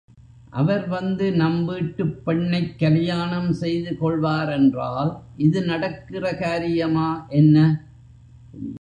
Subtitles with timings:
[0.49, 5.11] அவர் வந்து நம் வீட்டுப் பெண்ணைக் கலியாணம் செய்து கொள்வாரென்றால்,
[5.37, 7.09] இது நடக்கிற காரியமா
[7.29, 7.57] என்ன?